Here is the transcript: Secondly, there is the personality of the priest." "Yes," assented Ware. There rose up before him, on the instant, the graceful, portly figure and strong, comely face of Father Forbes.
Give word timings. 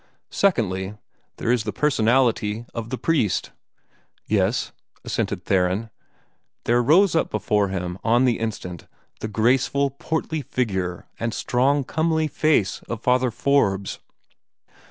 Secondly, 0.31 0.95
there 1.37 1.51
is 1.51 1.63
the 1.63 1.71
personality 1.71 2.65
of 2.73 2.89
the 2.89 2.97
priest." 2.97 3.51
"Yes," 4.25 4.71
assented 5.03 5.47
Ware. 5.47 5.91
There 6.63 6.81
rose 6.81 7.13
up 7.13 7.29
before 7.29 7.67
him, 7.67 7.99
on 8.03 8.25
the 8.25 8.39
instant, 8.39 8.87
the 9.19 9.27
graceful, 9.27 9.91
portly 9.91 10.41
figure 10.41 11.05
and 11.19 11.35
strong, 11.35 11.83
comely 11.83 12.27
face 12.27 12.81
of 12.89 13.03
Father 13.03 13.29
Forbes. 13.29 13.99